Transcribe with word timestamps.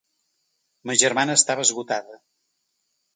Ma 0.85 0.95
germana 1.03 1.35
estava 1.39 1.65
esgotada. 1.69 2.17